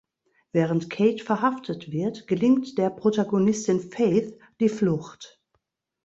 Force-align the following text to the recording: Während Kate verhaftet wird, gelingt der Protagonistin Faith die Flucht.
Während 0.51 0.89
Kate 0.89 1.23
verhaftet 1.23 1.91
wird, 1.91 2.25
gelingt 2.25 2.79
der 2.79 2.89
Protagonistin 2.89 3.79
Faith 3.79 4.33
die 4.59 4.67
Flucht. 4.69 5.39